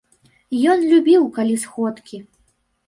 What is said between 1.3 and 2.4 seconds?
калі сходкі.